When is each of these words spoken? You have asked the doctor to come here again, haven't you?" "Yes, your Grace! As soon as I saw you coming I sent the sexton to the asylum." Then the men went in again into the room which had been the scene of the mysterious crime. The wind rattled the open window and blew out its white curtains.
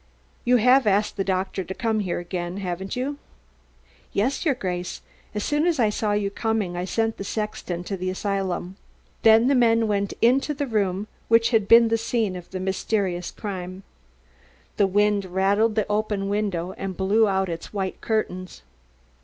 You 0.45 0.57
have 0.57 0.87
asked 0.87 1.15
the 1.15 1.23
doctor 1.23 1.63
to 1.63 1.73
come 1.75 1.99
here 1.99 2.17
again, 2.17 2.57
haven't 2.57 2.95
you?" 2.95 3.19
"Yes, 4.13 4.45
your 4.47 4.55
Grace! 4.55 5.03
As 5.35 5.43
soon 5.43 5.67
as 5.67 5.79
I 5.79 5.91
saw 5.91 6.13
you 6.13 6.31
coming 6.31 6.75
I 6.75 6.85
sent 6.85 7.17
the 7.17 7.23
sexton 7.23 7.83
to 7.83 7.95
the 7.95 8.09
asylum." 8.09 8.77
Then 9.21 9.47
the 9.47 9.53
men 9.53 9.87
went 9.87 10.13
in 10.13 10.17
again 10.17 10.33
into 10.37 10.53
the 10.55 10.65
room 10.65 11.07
which 11.27 11.51
had 11.51 11.67
been 11.67 11.89
the 11.89 11.99
scene 11.99 12.35
of 12.35 12.49
the 12.49 12.59
mysterious 12.59 13.29
crime. 13.29 13.83
The 14.77 14.87
wind 14.87 15.25
rattled 15.25 15.75
the 15.75 15.85
open 15.87 16.29
window 16.29 16.71
and 16.79 16.97
blew 16.97 17.27
out 17.27 17.47
its 17.47 17.71
white 17.71 18.01
curtains. 18.01 18.63